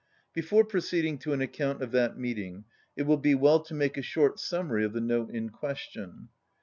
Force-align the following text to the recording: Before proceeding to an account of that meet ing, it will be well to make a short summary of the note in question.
Before 0.33 0.65
proceeding 0.65 1.19
to 1.19 1.33
an 1.33 1.41
account 1.41 1.83
of 1.83 1.91
that 1.91 2.17
meet 2.17 2.39
ing, 2.39 2.65
it 2.95 3.03
will 3.03 3.17
be 3.17 3.35
well 3.35 3.59
to 3.59 3.75
make 3.75 3.97
a 3.97 4.01
short 4.01 4.39
summary 4.39 4.83
of 4.83 4.93
the 4.93 4.99
note 4.99 5.29
in 5.29 5.51
question. 5.51 6.29